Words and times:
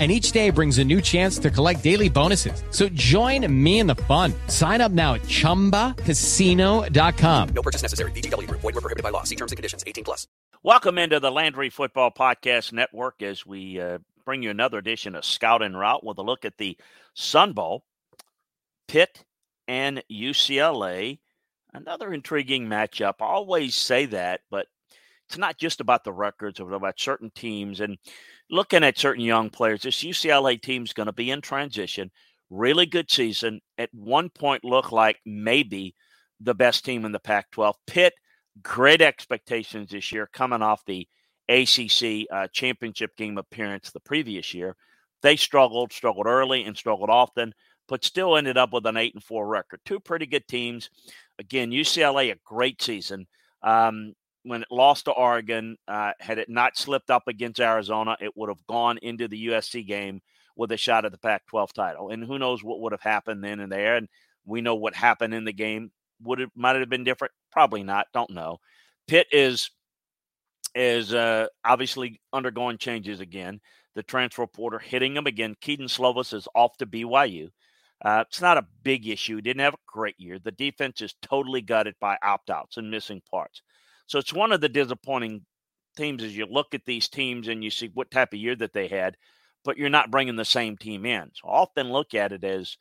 and 0.00 0.10
each 0.10 0.32
day 0.32 0.48
brings 0.48 0.78
a 0.78 0.84
new 0.84 1.02
chance 1.02 1.38
to 1.38 1.50
collect 1.50 1.84
daily 1.84 2.08
bonuses. 2.08 2.64
So 2.70 2.88
join 2.88 3.46
me 3.52 3.80
in 3.80 3.86
the 3.86 3.96
fun. 3.96 4.32
Sign 4.46 4.80
up 4.80 4.92
now 4.92 5.12
at 5.14 5.22
ChumbaCasino.com. 5.22 7.48
No 7.50 7.62
purchase 7.62 7.82
necessary. 7.82 8.12
VGW. 8.12 8.50
Void 8.50 8.62
were 8.62 8.72
prohibited 8.72 9.02
by 9.02 9.10
law. 9.10 9.24
See 9.24 9.36
terms 9.36 9.52
and 9.52 9.58
conditions. 9.58 9.84
18 9.86 10.04
plus. 10.04 10.26
Welcome 10.62 10.96
into 10.96 11.20
the 11.20 11.30
Landry 11.30 11.68
Football 11.68 12.10
Podcast 12.10 12.72
Network 12.72 13.22
as 13.22 13.44
we 13.44 13.78
uh, 13.78 13.98
bring 14.24 14.42
you 14.42 14.50
another 14.50 14.78
edition 14.78 15.14
of 15.14 15.24
Scout 15.24 15.62
and 15.62 15.78
Route 15.78 16.04
with 16.04 16.18
a 16.18 16.22
look 16.22 16.44
at 16.44 16.56
the 16.56 16.76
Sun 17.14 17.52
Bowl, 17.52 17.84
Pitt 18.88 19.24
and 19.68 20.02
UCLA. 20.10 21.18
Another 21.72 22.12
intriguing 22.12 22.66
matchup. 22.66 23.14
I 23.20 23.26
always 23.26 23.74
say 23.74 24.06
that, 24.06 24.40
but 24.50 24.66
it's 25.28 25.38
not 25.38 25.58
just 25.58 25.80
about 25.80 26.04
the 26.04 26.12
records, 26.12 26.58
it's 26.58 26.72
about 26.72 26.98
certain 26.98 27.30
teams. 27.30 27.80
And 27.80 27.98
looking 28.50 28.84
at 28.84 28.98
certain 28.98 29.24
young 29.24 29.50
players, 29.50 29.82
this 29.82 30.02
UCLA 30.02 30.60
team's 30.60 30.92
going 30.92 31.06
to 31.06 31.12
be 31.12 31.30
in 31.30 31.40
transition. 31.40 32.10
Really 32.50 32.86
good 32.86 33.10
season. 33.10 33.60
At 33.78 33.90
one 33.92 34.28
point, 34.28 34.64
look 34.64 34.92
like 34.92 35.18
maybe 35.24 35.94
the 36.40 36.54
best 36.54 36.84
team 36.84 37.04
in 37.04 37.12
the 37.12 37.20
Pac 37.20 37.50
12. 37.52 37.76
Pitt, 37.86 38.14
great 38.62 39.00
expectations 39.00 39.90
this 39.90 40.10
year 40.12 40.28
coming 40.32 40.62
off 40.62 40.84
the 40.84 41.06
ACC 41.48 42.26
uh, 42.32 42.48
championship 42.52 43.16
game 43.16 43.38
appearance 43.38 43.90
the 43.90 44.00
previous 44.00 44.52
year. 44.54 44.76
They 45.22 45.36
struggled, 45.36 45.92
struggled 45.92 46.26
early 46.26 46.64
and 46.64 46.76
struggled 46.76 47.10
often, 47.10 47.52
but 47.88 48.04
still 48.04 48.36
ended 48.36 48.56
up 48.56 48.72
with 48.72 48.86
an 48.86 48.96
8 48.96 49.14
and 49.14 49.24
4 49.24 49.46
record. 49.46 49.80
Two 49.84 50.00
pretty 50.00 50.26
good 50.26 50.46
teams. 50.48 50.90
Again, 51.38 51.70
UCLA, 51.70 52.32
a 52.32 52.36
great 52.44 52.80
season. 52.80 53.26
Um, 53.62 54.14
when 54.42 54.62
it 54.62 54.68
lost 54.70 55.04
to 55.04 55.12
Oregon, 55.12 55.76
uh, 55.86 56.12
had 56.20 56.38
it 56.38 56.48
not 56.48 56.76
slipped 56.76 57.10
up 57.10 57.28
against 57.28 57.60
Arizona, 57.60 58.16
it 58.20 58.36
would 58.36 58.48
have 58.48 58.66
gone 58.66 58.98
into 59.02 59.28
the 59.28 59.48
USC 59.48 59.86
game 59.86 60.20
with 60.56 60.72
a 60.72 60.76
shot 60.76 61.04
at 61.04 61.12
the 61.12 61.18
Pac 61.18 61.46
12 61.46 61.72
title. 61.72 62.10
And 62.10 62.24
who 62.24 62.38
knows 62.38 62.62
what 62.62 62.80
would 62.80 62.92
have 62.92 63.02
happened 63.02 63.44
then 63.44 63.60
and 63.60 63.70
there. 63.70 63.96
And 63.96 64.08
we 64.44 64.60
know 64.60 64.74
what 64.74 64.94
happened 64.94 65.34
in 65.34 65.44
the 65.44 65.52
game. 65.52 65.90
Would 66.22 66.40
it 66.40 66.50
might 66.54 66.76
it 66.76 66.80
have 66.80 66.90
been 66.90 67.04
different? 67.04 67.32
Probably 67.52 67.82
not. 67.82 68.06
Don't 68.12 68.30
know. 68.30 68.58
Pitt 69.08 69.26
is 69.32 69.70
is 70.74 71.12
uh, 71.12 71.46
obviously 71.64 72.20
undergoing 72.32 72.78
changes 72.78 73.20
again. 73.20 73.60
The 73.94 74.02
transfer 74.02 74.46
portal 74.46 74.78
hitting 74.78 75.16
him 75.16 75.26
again. 75.26 75.56
Kedon 75.60 75.86
Slovis 75.86 76.32
is 76.32 76.46
off 76.54 76.76
to 76.76 76.86
BYU. 76.86 77.48
Uh, 78.02 78.24
it's 78.26 78.40
not 78.40 78.56
a 78.56 78.66
big 78.82 79.08
issue. 79.08 79.40
Didn't 79.40 79.60
have 79.60 79.74
a 79.74 79.86
great 79.86 80.14
year. 80.18 80.38
The 80.38 80.52
defense 80.52 81.00
is 81.00 81.14
totally 81.22 81.60
gutted 81.60 81.94
by 82.00 82.16
opt 82.22 82.50
outs 82.50 82.76
and 82.76 82.90
missing 82.90 83.20
parts. 83.30 83.62
So 84.10 84.18
it's 84.18 84.32
one 84.32 84.50
of 84.50 84.60
the 84.60 84.68
disappointing 84.68 85.42
teams 85.96 86.24
as 86.24 86.36
you 86.36 86.44
look 86.44 86.74
at 86.74 86.84
these 86.84 87.08
teams 87.08 87.46
and 87.46 87.62
you 87.62 87.70
see 87.70 87.92
what 87.94 88.10
type 88.10 88.32
of 88.32 88.40
year 88.40 88.56
that 88.56 88.72
they 88.72 88.88
had, 88.88 89.16
but 89.64 89.78
you're 89.78 89.88
not 89.88 90.10
bringing 90.10 90.34
the 90.34 90.44
same 90.44 90.76
team 90.76 91.06
in. 91.06 91.30
So 91.32 91.48
I 91.48 91.58
often 91.58 91.92
look 91.92 92.12
at 92.12 92.32
it 92.32 92.42
as 92.42 92.76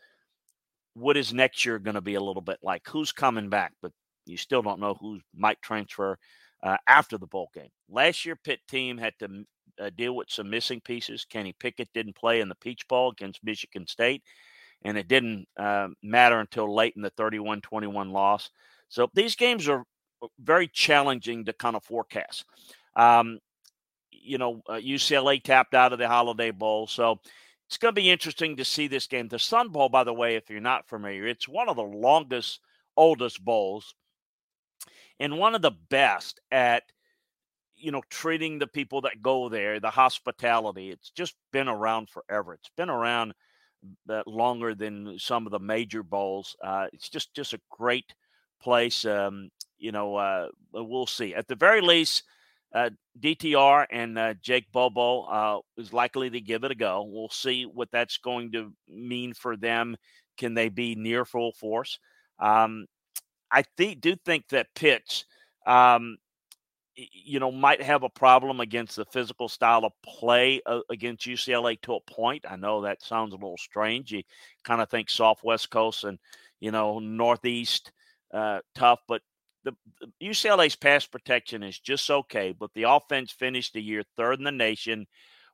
what 0.95 1.17
is 1.17 1.31
next 1.31 1.63
year 1.67 1.77
going 1.77 1.93
to 1.93 2.01
be 2.01 2.15
a 2.15 2.19
little 2.19 2.41
bit 2.41 2.57
like? 2.63 2.81
Who's 2.87 3.11
coming 3.11 3.47
back? 3.47 3.73
But 3.79 3.91
you 4.25 4.37
still 4.37 4.63
don't 4.63 4.79
know 4.79 4.95
who 4.95 5.19
might 5.35 5.61
transfer 5.61 6.17
uh, 6.63 6.77
after 6.87 7.19
the 7.19 7.27
bowl 7.27 7.51
game. 7.53 7.69
Last 7.91 8.25
year, 8.25 8.35
Pitt 8.35 8.61
team 8.67 8.97
had 8.97 9.13
to 9.19 9.45
uh, 9.79 9.91
deal 9.95 10.15
with 10.15 10.31
some 10.31 10.49
missing 10.49 10.81
pieces. 10.81 11.27
Kenny 11.29 11.53
Pickett 11.59 11.89
didn't 11.93 12.15
play 12.15 12.41
in 12.41 12.49
the 12.49 12.55
Peach 12.55 12.87
Bowl 12.87 13.11
against 13.11 13.43
Michigan 13.43 13.85
State, 13.85 14.23
and 14.81 14.97
it 14.97 15.07
didn't 15.07 15.45
uh, 15.59 15.89
matter 16.01 16.39
until 16.39 16.73
late 16.73 16.93
in 16.95 17.03
the 17.03 17.11
31 17.11 17.61
21 17.61 18.09
loss. 18.09 18.49
So 18.87 19.11
these 19.13 19.35
games 19.35 19.67
are 19.67 19.85
very 20.39 20.67
challenging 20.67 21.45
to 21.45 21.53
kind 21.53 21.75
of 21.75 21.83
forecast. 21.83 22.45
Um, 22.95 23.39
you 24.11 24.37
know, 24.37 24.61
uh, 24.67 24.73
UCLA 24.73 25.41
tapped 25.41 25.73
out 25.73 25.93
of 25.93 25.99
the 25.99 26.07
Holiday 26.07 26.51
Bowl, 26.51 26.87
so 26.87 27.19
it's 27.67 27.77
going 27.77 27.93
to 27.93 28.01
be 28.01 28.09
interesting 28.09 28.57
to 28.57 28.65
see 28.65 28.87
this 28.87 29.07
game. 29.07 29.27
The 29.27 29.39
Sun 29.39 29.69
Bowl, 29.69 29.89
by 29.89 30.03
the 30.03 30.13
way, 30.13 30.35
if 30.35 30.49
you're 30.49 30.59
not 30.59 30.87
familiar, 30.87 31.27
it's 31.27 31.47
one 31.47 31.69
of 31.69 31.75
the 31.75 31.83
longest, 31.83 32.59
oldest 32.97 33.43
bowls, 33.43 33.93
and 35.19 35.37
one 35.37 35.55
of 35.55 35.61
the 35.61 35.75
best 35.89 36.39
at 36.51 36.83
you 37.75 37.91
know 37.91 38.01
treating 38.09 38.59
the 38.59 38.67
people 38.67 39.01
that 39.01 39.21
go 39.21 39.49
there, 39.49 39.79
the 39.79 39.89
hospitality. 39.89 40.89
It's 40.89 41.11
just 41.11 41.35
been 41.51 41.67
around 41.67 42.09
forever. 42.09 42.53
It's 42.55 42.71
been 42.75 42.89
around 42.89 43.33
uh, 44.09 44.23
longer 44.25 44.75
than 44.75 45.17
some 45.19 45.45
of 45.45 45.51
the 45.51 45.59
major 45.59 46.03
bowls. 46.03 46.55
Uh, 46.63 46.87
it's 46.91 47.09
just 47.09 47.33
just 47.33 47.53
a 47.53 47.61
great 47.69 48.13
place. 48.61 49.05
Um, 49.05 49.49
you 49.79 49.91
know, 49.91 50.15
uh, 50.15 50.49
we'll 50.73 51.07
see. 51.07 51.33
At 51.33 51.47
the 51.47 51.55
very 51.55 51.81
least, 51.81 52.23
uh, 52.73 52.91
DTR 53.19 53.85
and 53.91 54.17
uh, 54.17 54.33
Jake 54.41 54.71
Bobo 54.71 55.21
uh, 55.23 55.59
is 55.77 55.91
likely 55.91 56.29
to 56.29 56.41
give 56.41 56.63
it 56.63 56.71
a 56.71 56.75
go. 56.75 57.03
We'll 57.03 57.29
see 57.29 57.65
what 57.65 57.89
that's 57.91 58.17
going 58.17 58.51
to 58.51 58.71
mean 58.87 59.33
for 59.33 59.57
them. 59.57 59.95
Can 60.37 60.53
they 60.53 60.69
be 60.69 60.95
near 60.95 61.25
full 61.25 61.51
force? 61.53 61.99
Um, 62.39 62.85
I 63.51 63.63
think 63.77 64.01
do 64.01 64.15
think 64.15 64.47
that 64.49 64.67
Pitts, 64.75 65.25
um, 65.65 66.17
you 66.95 67.39
know, 67.39 67.51
might 67.51 67.81
have 67.81 68.03
a 68.03 68.09
problem 68.09 68.59
against 68.59 68.95
the 68.95 69.05
physical 69.05 69.49
style 69.49 69.85
of 69.85 69.93
play 70.03 70.61
uh, 70.65 70.81
against 70.89 71.25
UCLA 71.25 71.81
to 71.81 71.95
a 71.95 72.01
point. 72.01 72.45
I 72.47 72.55
know 72.55 72.81
that 72.81 73.01
sounds 73.01 73.33
a 73.33 73.37
little 73.37 73.57
strange. 73.57 74.11
You 74.11 74.23
kind 74.63 74.81
of 74.81 74.89
think 74.89 75.09
soft 75.09 75.43
West 75.43 75.69
Coast 75.71 76.03
and 76.03 76.19
you 76.59 76.71
know 76.71 76.99
Northeast 76.99 77.91
uh, 78.33 78.59
tough, 78.75 78.99
but 79.07 79.21
the, 79.63 79.73
the, 79.99 80.29
UCLA's 80.29 80.75
pass 80.75 81.05
protection 81.05 81.63
is 81.63 81.79
just 81.79 82.09
okay, 82.09 82.53
but 82.57 82.71
the 82.73 82.83
offense 82.83 83.31
finished 83.31 83.73
the 83.73 83.81
year 83.81 84.03
third 84.15 84.39
in 84.39 84.45
the 84.45 84.51
nation 84.51 85.07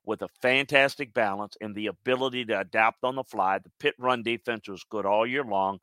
with 0.06 0.22
a 0.22 0.30
fantastic 0.42 1.14
balance 1.14 1.58
and 1.62 1.76
the 1.76 1.88
ability 1.88 2.46
to 2.46 2.60
adapt 2.60 3.04
on 3.04 3.16
the 3.16 3.24
fly. 3.24 3.58
The 3.58 3.72
Pitt 3.80 3.96
run 3.98 4.24
defense 4.24 4.68
was 4.68 4.86
good 4.90 5.06
all 5.06 5.26
year 5.26 5.44
long, 5.44 5.80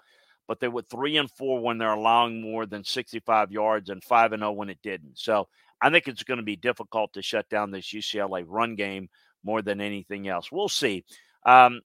but 0.47 0.61
they 0.61 0.69
were 0.69 0.83
three 0.83 1.17
and 1.17 1.31
four 1.31 1.61
when 1.61 1.79
they're 1.79 1.93
allowing 1.93 2.41
more 2.41 2.67
than 2.67 2.85
65 2.85 3.51
yards 3.51 3.91
and 3.91 4.03
five 4.05 4.33
and 4.33 4.41
zero 4.41 4.51
oh 4.51 4.55
when 4.55 4.71
it 4.71 4.79
didn't. 4.83 5.19
So 5.19 5.49
I 5.81 5.91
think 5.91 6.07
it's 6.07 6.23
going 6.23 6.39
to 6.39 6.45
be 6.45 6.57
difficult 6.57 7.13
to 7.15 7.23
shut 7.23 7.49
down 7.49 7.71
this 7.71 7.93
UCLA 7.93 8.45
run 8.47 8.77
game 8.77 9.09
more 9.43 9.63
than 9.63 9.81
anything 9.81 10.29
else. 10.29 10.53
We'll 10.53 10.69
see. 10.69 11.05
Um, 11.45 11.81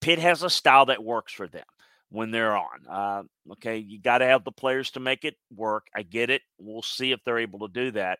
Pitt 0.00 0.20
has 0.20 0.44
a 0.44 0.50
style 0.50 0.86
that 0.86 1.02
works 1.02 1.32
for 1.32 1.48
them 1.48 1.64
when 2.12 2.30
they're 2.30 2.56
on. 2.56 2.86
Uh, 2.88 3.22
okay, 3.52 3.78
you 3.78 4.00
got 4.00 4.18
to 4.18 4.26
have 4.26 4.44
the 4.44 4.52
players 4.52 4.90
to 4.92 5.00
make 5.00 5.24
it 5.24 5.34
work. 5.54 5.86
I 5.96 6.02
get 6.02 6.30
it. 6.30 6.42
We'll 6.58 6.82
see 6.82 7.10
if 7.12 7.20
they're 7.24 7.38
able 7.38 7.60
to 7.60 7.72
do 7.72 7.90
that. 7.92 8.18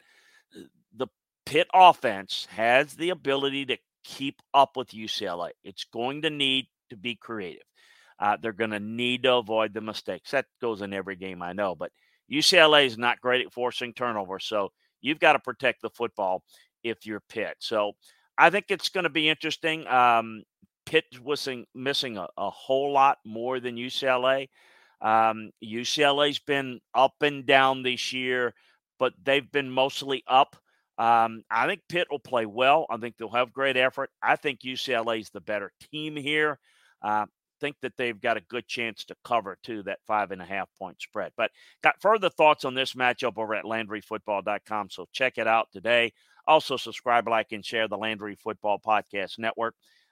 The 0.96 1.08
Pitt 1.44 1.68
offense 1.74 2.48
has 2.50 2.94
the 2.94 3.10
ability 3.10 3.66
to 3.66 3.76
keep 4.02 4.40
up 4.54 4.76
with 4.76 4.88
UCLA. 4.88 5.50
It's 5.62 5.84
going 5.84 6.22
to 6.22 6.30
need 6.30 6.68
to 6.90 6.96
be 6.96 7.16
creative. 7.16 7.62
Uh, 8.18 8.36
they're 8.40 8.52
going 8.52 8.70
to 8.70 8.80
need 8.80 9.24
to 9.24 9.34
avoid 9.34 9.74
the 9.74 9.80
mistakes. 9.80 10.30
That 10.30 10.46
goes 10.60 10.80
in 10.80 10.94
every 10.94 11.16
game, 11.16 11.42
I 11.42 11.52
know, 11.52 11.74
but 11.74 11.90
UCLA 12.30 12.86
is 12.86 12.96
not 12.96 13.20
great 13.20 13.44
at 13.44 13.52
forcing 13.52 13.92
turnovers, 13.92 14.44
so 14.44 14.70
you've 15.00 15.18
got 15.18 15.34
to 15.34 15.38
protect 15.38 15.82
the 15.82 15.90
football 15.90 16.44
if 16.82 17.04
you're 17.04 17.22
Pitt. 17.28 17.56
So 17.58 17.92
I 18.38 18.50
think 18.50 18.66
it's 18.68 18.88
going 18.88 19.04
to 19.04 19.10
be 19.10 19.28
interesting. 19.28 19.86
Um, 19.86 20.44
Pitt 20.86 21.04
was 21.22 21.48
missing 21.74 22.18
a, 22.18 22.28
a, 22.36 22.50
whole 22.50 22.92
lot 22.92 23.18
more 23.24 23.60
than 23.60 23.76
UCLA. 23.76 24.48
Um, 25.00 25.50
UCLA's 25.64 26.38
been 26.38 26.80
up 26.94 27.14
and 27.22 27.46
down 27.46 27.82
this 27.82 28.12
year, 28.12 28.54
but 28.98 29.12
they've 29.22 29.50
been 29.50 29.70
mostly 29.70 30.22
up. 30.26 30.56
Um, 30.98 31.42
I 31.50 31.66
think 31.66 31.82
Pitt 31.88 32.08
will 32.10 32.18
play 32.18 32.46
well. 32.46 32.86
I 32.90 32.96
think 32.98 33.16
they'll 33.16 33.30
have 33.30 33.52
great 33.52 33.76
effort. 33.76 34.10
I 34.22 34.36
think 34.36 34.60
UCLA 34.60 35.20
is 35.20 35.30
the 35.30 35.40
better 35.40 35.72
team 35.90 36.16
here. 36.16 36.58
Uh, 37.00 37.26
think 37.62 37.76
that 37.80 37.96
they've 37.96 38.20
got 38.20 38.36
a 38.36 38.40
good 38.40 38.66
chance 38.66 39.04
to 39.04 39.14
cover 39.24 39.56
too 39.62 39.84
that 39.84 40.00
five 40.06 40.32
and 40.32 40.42
a 40.42 40.44
half 40.44 40.68
point 40.78 41.00
spread. 41.00 41.32
But 41.36 41.52
got 41.82 42.00
further 42.02 42.28
thoughts 42.28 42.64
on 42.64 42.74
this 42.74 42.94
matchup 42.94 43.38
over 43.38 43.54
at 43.54 43.64
LandryFootball.com. 43.64 44.90
So 44.90 45.06
check 45.12 45.38
it 45.38 45.46
out 45.46 45.68
today. 45.72 46.12
Also 46.46 46.76
subscribe, 46.76 47.28
like, 47.28 47.52
and 47.52 47.64
share 47.64 47.86
the 47.86 47.96
Landry 47.96 48.34
Football 48.34 48.80
Podcast 48.84 49.38
Network. 49.38 49.76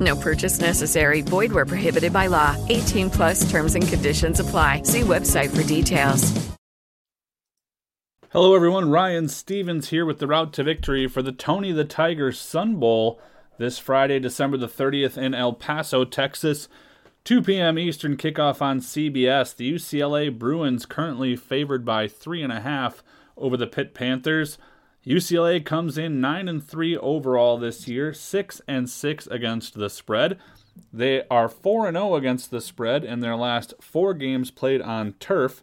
No 0.00 0.16
purchase 0.16 0.60
necessary. 0.60 1.20
Void 1.20 1.52
where 1.52 1.66
prohibited 1.66 2.12
by 2.12 2.26
law. 2.26 2.56
18 2.68 3.10
plus 3.10 3.50
terms 3.50 3.74
and 3.74 3.86
conditions 3.86 4.40
apply. 4.40 4.82
See 4.84 5.02
website 5.02 5.54
for 5.54 5.62
details. 5.62 6.50
Hello, 8.32 8.54
everyone. 8.54 8.90
Ryan 8.90 9.28
Stevens 9.28 9.88
here 9.88 10.06
with 10.06 10.20
the 10.20 10.26
route 10.28 10.52
to 10.52 10.62
victory 10.62 11.08
for 11.08 11.20
the 11.20 11.32
Tony 11.32 11.72
the 11.72 11.84
Tiger 11.84 12.30
Sun 12.30 12.76
Bowl 12.76 13.20
this 13.58 13.78
Friday, 13.80 14.20
December 14.20 14.56
the 14.56 14.68
30th 14.68 15.18
in 15.18 15.34
El 15.34 15.52
Paso, 15.52 16.04
Texas. 16.04 16.68
2 17.24 17.42
p.m. 17.42 17.76
Eastern 17.76 18.16
kickoff 18.16 18.62
on 18.62 18.78
CBS. 18.78 19.54
The 19.56 19.74
UCLA 19.74 20.36
Bruins 20.36 20.86
currently 20.86 21.34
favored 21.34 21.84
by 21.84 22.06
three 22.06 22.40
and 22.40 22.52
a 22.52 22.60
half 22.60 23.02
over 23.36 23.56
the 23.56 23.66
Pitt 23.66 23.94
Panthers. 23.94 24.58
UCLA 25.06 25.64
comes 25.64 25.96
in 25.96 26.20
9 26.20 26.46
and 26.46 26.62
3 26.62 26.96
overall 26.98 27.56
this 27.56 27.88
year, 27.88 28.12
6 28.12 28.60
and 28.68 28.88
6 28.88 29.26
against 29.28 29.74
the 29.74 29.88
spread. 29.88 30.38
They 30.92 31.22
are 31.30 31.48
4 31.48 31.88
and 31.88 31.96
0 31.96 32.16
against 32.16 32.50
the 32.50 32.60
spread 32.60 33.04
in 33.04 33.20
their 33.20 33.36
last 33.36 33.72
4 33.80 34.12
games 34.12 34.50
played 34.50 34.82
on 34.82 35.14
turf. 35.14 35.62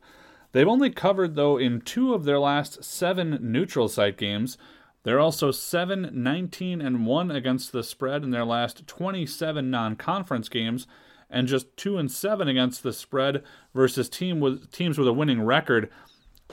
They've 0.53 0.67
only 0.67 0.89
covered, 0.89 1.35
though, 1.35 1.57
in 1.57 1.81
two 1.81 2.15
of 2.15 2.23
their 2.23 2.39
last 2.39 2.83
seven 2.83 3.37
neutral 3.39 3.87
site 3.87 4.17
games. 4.17 4.57
They're 5.03 5.19
also 5.19 5.51
7 5.51 6.09
19 6.11 6.81
and 6.81 7.05
1 7.05 7.31
against 7.31 7.71
the 7.71 7.83
spread 7.83 8.23
in 8.23 8.31
their 8.31 8.45
last 8.45 8.87
27 8.87 9.69
non 9.69 9.95
conference 9.95 10.49
games, 10.49 10.87
and 11.29 11.47
just 11.47 11.77
2 11.77 11.99
and 11.99 12.11
7 12.11 12.47
against 12.47 12.81
the 12.81 12.91
spread 12.91 13.43
versus 13.75 14.09
team 14.09 14.39
with, 14.39 14.71
teams 14.71 14.97
with 14.97 15.07
a 15.07 15.13
winning 15.13 15.43
record. 15.43 15.91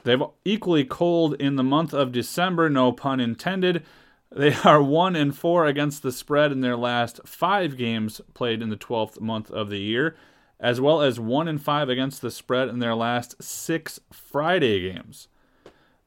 They've 0.04 0.22
equally 0.44 0.84
cold 0.84 1.34
in 1.34 1.56
the 1.56 1.62
month 1.62 1.92
of 1.92 2.12
December, 2.12 2.70
no 2.70 2.92
pun 2.92 3.20
intended. 3.20 3.84
They 4.30 4.54
are 4.64 4.82
1 4.82 5.16
and 5.16 5.36
4 5.36 5.66
against 5.66 6.02
the 6.02 6.12
spread 6.12 6.52
in 6.52 6.60
their 6.60 6.76
last 6.76 7.20
five 7.26 7.76
games 7.76 8.20
played 8.32 8.62
in 8.62 8.70
the 8.70 8.76
12th 8.76 9.20
month 9.20 9.50
of 9.50 9.68
the 9.68 9.80
year 9.80 10.16
as 10.60 10.80
well 10.80 11.02
as 11.02 11.20
1 11.20 11.48
and 11.48 11.62
5 11.62 11.88
against 11.88 12.22
the 12.22 12.30
spread 12.30 12.68
in 12.68 12.78
their 12.78 12.94
last 12.94 13.42
6 13.42 14.00
Friday 14.10 14.92
games. 14.92 15.28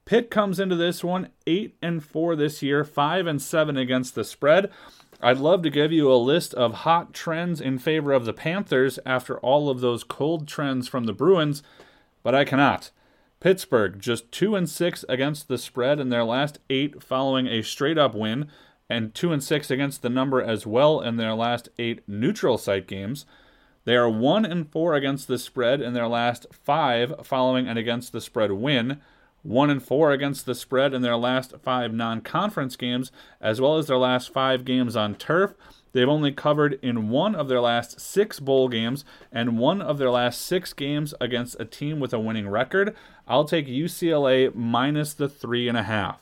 Pitt 0.06 0.32
comes 0.32 0.60
into 0.60 0.76
this 0.76 1.04
one 1.04 1.30
8 1.46 1.76
and 1.82 2.04
4 2.04 2.36
this 2.36 2.64
year, 2.64 2.84
5 2.84 3.28
and 3.28 3.42
7 3.42 3.78
against 3.78 4.16
the 4.16 4.24
spread. 4.24 4.72
I'd 5.22 5.38
love 5.38 5.64
to 5.64 5.70
give 5.70 5.92
you 5.92 6.12
a 6.12 6.16
list 6.16 6.54
of 6.54 6.74
hot 6.74 7.14
trends 7.14 7.60
in 7.60 7.78
favor 7.78 8.14
of 8.14 8.26
the 8.26 8.34
Panthers 8.34 9.00
after 9.06 9.38
all 9.40 9.70
of 9.70 9.82
those 9.82 10.04
cold 10.04 10.48
trends 10.48 10.88
from 10.88 11.06
the 11.06 11.14
Bruins, 11.14 11.62
but 12.24 12.34
I 12.34 12.46
cannot. 12.46 12.92
Pittsburgh 13.40 14.00
just 14.00 14.32
2 14.32 14.56
and 14.56 14.68
6 14.68 15.06
against 15.08 15.48
the 15.48 15.58
spread 15.58 16.00
in 16.00 16.10
their 16.10 16.24
last 16.24 16.60
8 16.70 17.04
following 17.04 17.48
a 17.48 17.62
straight 17.62 17.98
up 17.98 18.16
win 18.16 18.48
and 18.90 19.14
2 19.14 19.32
and 19.32 19.44
6 19.44 19.70
against 19.70 20.02
the 20.02 20.10
number 20.10 20.42
as 20.42 20.66
well 20.66 21.02
in 21.02 21.18
their 21.18 21.36
last 21.36 21.70
8 21.78 22.02
neutral 22.08 22.58
site 22.58 22.88
games. 22.88 23.26
They 23.86 23.96
are 23.96 24.10
1 24.10 24.44
and 24.46 24.70
4 24.70 24.96
against 24.96 25.28
the 25.28 25.38
spread 25.38 25.82
in 25.82 25.94
their 25.94 26.08
last 26.08 26.48
5 26.52 27.26
following 27.26 27.68
an 27.68 27.78
against 27.78 28.12
the 28.12 28.22
spread 28.22 28.52
win. 28.54 29.02
1 29.44 29.70
and 29.70 29.84
4 29.84 30.12
against 30.12 30.46
the 30.46 30.56
spread 30.56 30.94
in 30.94 31.04
their 31.04 31.16
last 31.16 31.54
5 31.64 31.94
non-conference 31.94 32.76
games 32.76 33.12
as 33.40 33.62
well 33.62 33.78
as 33.78 33.88
their 33.88 33.98
last 33.98 34.34
5 34.34 34.66
games 34.66 34.96
on 34.96 35.14
turf. 35.16 35.54
They've 35.92 36.08
only 36.08 36.32
covered 36.32 36.80
in 36.82 37.10
one 37.10 37.36
of 37.36 37.48
their 37.48 37.62
last 37.62 38.00
6 38.00 38.40
bowl 38.40 38.68
games 38.68 39.06
and 39.32 39.58
one 39.58 39.82
of 39.82 39.98
their 39.98 40.12
last 40.12 40.42
6 40.42 40.74
games 40.74 41.14
against 41.20 41.60
a 41.60 41.66
team 41.66 42.00
with 42.00 42.14
a 42.14 42.20
winning 42.20 42.50
record. 42.50 42.96
I'll 43.28 43.46
take 43.46 43.68
UCLA 43.68 44.54
minus 44.54 45.14
the 45.14 45.28
3.5. 45.28 46.18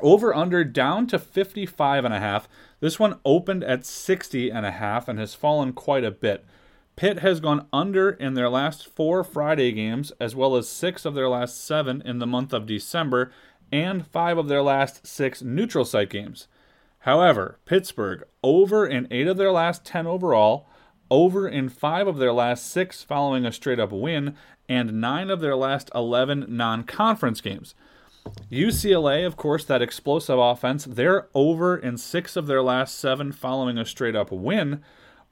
Over 0.00 0.34
under 0.34 0.64
down 0.64 1.06
to 1.08 1.18
55 1.18 2.04
and 2.04 2.14
a 2.14 2.20
half. 2.20 2.48
This 2.80 2.98
one 2.98 3.18
opened 3.24 3.64
at 3.64 3.84
60 3.84 4.50
and 4.50 4.64
a 4.64 4.70
half 4.70 5.08
and 5.08 5.18
has 5.18 5.34
fallen 5.34 5.72
quite 5.72 6.04
a 6.04 6.10
bit. 6.10 6.44
Pitt 6.94 7.18
has 7.20 7.40
gone 7.40 7.66
under 7.72 8.10
in 8.10 8.34
their 8.34 8.48
last 8.48 8.86
4 8.86 9.22
Friday 9.22 9.72
games 9.72 10.12
as 10.20 10.34
well 10.34 10.56
as 10.56 10.68
6 10.68 11.04
of 11.04 11.14
their 11.14 11.28
last 11.28 11.64
7 11.64 12.02
in 12.04 12.18
the 12.18 12.26
month 12.26 12.52
of 12.52 12.66
December 12.66 13.32
and 13.70 14.06
5 14.06 14.38
of 14.38 14.48
their 14.48 14.62
last 14.62 15.06
6 15.06 15.42
neutral 15.42 15.84
site 15.84 16.10
games. 16.10 16.48
However, 17.00 17.58
Pittsburgh 17.64 18.24
over 18.42 18.86
in 18.86 19.06
8 19.10 19.28
of 19.28 19.36
their 19.36 19.52
last 19.52 19.84
10 19.84 20.06
overall, 20.06 20.68
over 21.10 21.48
in 21.48 21.68
5 21.68 22.06
of 22.06 22.18
their 22.18 22.32
last 22.32 22.70
6 22.70 23.02
following 23.02 23.46
a 23.46 23.52
straight 23.52 23.80
up 23.80 23.92
win 23.92 24.34
and 24.68 25.00
9 25.00 25.30
of 25.30 25.40
their 25.40 25.56
last 25.56 25.90
11 25.94 26.46
non-conference 26.48 27.40
games. 27.40 27.74
UCLA, 28.50 29.26
of 29.26 29.36
course, 29.36 29.64
that 29.64 29.82
explosive 29.82 30.38
offense, 30.38 30.84
they're 30.84 31.28
over 31.34 31.76
in 31.76 31.96
six 31.96 32.36
of 32.36 32.46
their 32.46 32.62
last 32.62 32.98
seven 32.98 33.32
following 33.32 33.78
a 33.78 33.84
straight 33.84 34.16
up 34.16 34.30
win, 34.30 34.82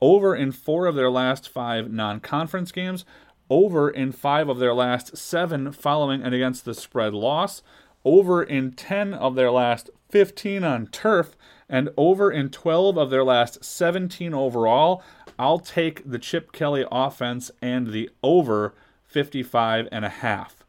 over 0.01 0.35
in 0.35 0.53
four 0.53 0.87
of 0.87 0.95
their 0.95 1.11
last 1.11 1.49
five 1.49 1.91
non 1.91 2.21
conference 2.21 2.73
games, 2.73 3.05
over 3.51 3.91
in 3.91 4.13
five 4.13 4.49
of 4.49 4.59
their 4.59 4.75
last 4.75 5.17
seven 5.17 5.73
following 5.73 6.23
and 6.23 6.35
against 6.35 6.65
the 6.65 6.75
spread 6.75 7.15
loss, 7.15 7.63
over 8.05 8.43
in 8.43 8.73
10 8.73 9.15
of 9.15 9.35
their 9.35 9.51
last 9.51 9.91
15 10.11 10.65
on 10.65 10.87
turf, 10.87 11.37
and 11.69 11.91
over 11.97 12.31
in 12.31 12.51
12 12.51 12.97
of 12.97 13.11
their 13.11 13.25
last 13.25 13.65
17 13.65 14.33
overall. 14.35 15.03
I'll 15.39 15.59
take 15.59 16.09
the 16.09 16.19
Chip 16.19 16.53
Kelly 16.53 16.85
offense 16.91 17.51
and 17.61 17.89
the 17.89 18.11
over 18.23 18.75
55 19.05 19.89
and 19.93 20.05
a 20.05 20.09
half. 20.09 20.65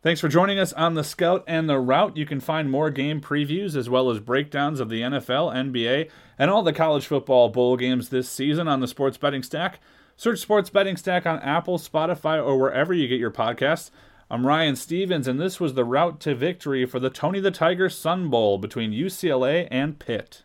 Thanks 0.00 0.20
for 0.20 0.28
joining 0.28 0.60
us 0.60 0.72
on 0.74 0.94
the 0.94 1.02
Scout 1.02 1.42
and 1.48 1.68
the 1.68 1.78
Route. 1.78 2.16
You 2.16 2.24
can 2.24 2.38
find 2.38 2.70
more 2.70 2.88
game 2.88 3.20
previews 3.20 3.74
as 3.74 3.90
well 3.90 4.10
as 4.10 4.20
breakdowns 4.20 4.78
of 4.78 4.88
the 4.88 5.02
NFL, 5.02 5.52
NBA, 5.52 6.08
and 6.38 6.50
all 6.50 6.62
the 6.62 6.72
college 6.72 7.06
football 7.06 7.48
bowl 7.48 7.76
games 7.76 8.08
this 8.08 8.30
season 8.30 8.68
on 8.68 8.78
the 8.78 8.86
Sports 8.86 9.18
Betting 9.18 9.42
Stack. 9.42 9.80
Search 10.16 10.38
Sports 10.38 10.70
Betting 10.70 10.96
Stack 10.96 11.26
on 11.26 11.40
Apple, 11.40 11.78
Spotify, 11.78 12.42
or 12.42 12.56
wherever 12.58 12.94
you 12.94 13.08
get 13.08 13.18
your 13.18 13.32
podcasts. 13.32 13.90
I'm 14.30 14.46
Ryan 14.46 14.76
Stevens, 14.76 15.26
and 15.26 15.40
this 15.40 15.58
was 15.58 15.72
the 15.72 15.86
route 15.86 16.20
to 16.20 16.34
victory 16.34 16.84
for 16.84 17.00
the 17.00 17.08
Tony 17.08 17.40
the 17.40 17.50
Tiger 17.50 17.88
Sun 17.88 18.28
Bowl 18.28 18.58
between 18.58 18.92
UCLA 18.92 19.66
and 19.70 19.98
Pitt. 19.98 20.42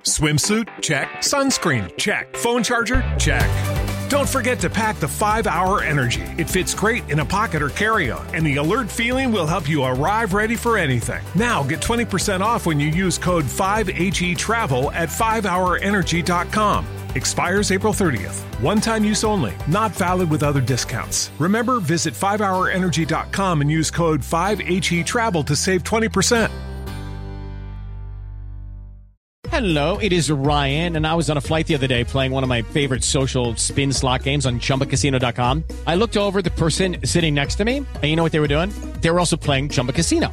Swimsuit? 0.00 0.68
Check. 0.82 1.08
Sunscreen? 1.20 1.96
Check. 1.96 2.36
Phone 2.36 2.62
charger? 2.62 3.02
Check. 3.18 3.48
Don't 4.10 4.28
forget 4.28 4.60
to 4.60 4.68
pack 4.68 4.96
the 4.96 5.08
5 5.08 5.46
Hour 5.46 5.82
Energy. 5.82 6.20
It 6.36 6.50
fits 6.50 6.74
great 6.74 7.08
in 7.08 7.20
a 7.20 7.24
pocket 7.24 7.62
or 7.62 7.70
carry 7.70 8.10
on, 8.10 8.26
and 8.34 8.44
the 8.44 8.56
alert 8.56 8.90
feeling 8.90 9.32
will 9.32 9.46
help 9.46 9.66
you 9.66 9.82
arrive 9.82 10.34
ready 10.34 10.56
for 10.56 10.76
anything. 10.76 11.24
Now 11.34 11.62
get 11.62 11.80
20% 11.80 12.40
off 12.40 12.66
when 12.66 12.78
you 12.78 12.88
use 12.88 13.16
code 13.16 13.46
5HE 13.46 14.36
Travel 14.36 14.90
at 14.92 15.08
5hourenergy.com. 15.08 16.99
Expires 17.14 17.70
April 17.70 17.92
30th. 17.92 18.38
One 18.60 18.80
time 18.80 19.04
use 19.04 19.22
only, 19.22 19.52
not 19.66 19.92
valid 19.92 20.30
with 20.30 20.42
other 20.42 20.60
discounts. 20.60 21.30
Remember, 21.38 21.78
visit 21.78 22.14
5hourenergy.com 22.14 23.60
and 23.60 23.70
use 23.70 23.90
code 23.90 24.20
5HE 24.20 25.04
Travel 25.04 25.44
to 25.44 25.54
save 25.54 25.84
20%. 25.84 26.50
Hello, 29.50 29.98
it 29.98 30.12
is 30.12 30.30
Ryan, 30.30 30.96
and 30.96 31.06
I 31.06 31.14
was 31.16 31.28
on 31.28 31.36
a 31.36 31.40
flight 31.40 31.66
the 31.66 31.74
other 31.74 31.88
day 31.88 32.04
playing 32.04 32.30
one 32.30 32.44
of 32.44 32.48
my 32.48 32.62
favorite 32.62 33.02
social 33.02 33.56
spin 33.56 33.92
slot 33.92 34.22
games 34.22 34.46
on 34.46 34.60
chumbacasino.com. 34.60 35.64
I 35.86 35.96
looked 35.96 36.16
over 36.16 36.40
the 36.40 36.52
person 36.52 36.98
sitting 37.04 37.34
next 37.34 37.56
to 37.56 37.64
me, 37.64 37.78
and 37.78 38.04
you 38.04 38.16
know 38.16 38.22
what 38.22 38.32
they 38.32 38.40
were 38.40 38.48
doing? 38.48 38.70
They 39.00 39.10
were 39.10 39.18
also 39.18 39.36
playing 39.36 39.70
Chumba 39.70 39.92
Casino. 39.92 40.32